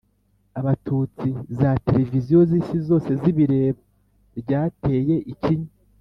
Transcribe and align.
Abatutsi 0.59 1.27
za 1.57 1.71
televiziyo 1.87 2.37
z'isi 2.49 2.77
yose 2.89 3.09
zibireba 3.21 3.81
ryateye 4.39 5.15
ikinya 5.33 5.71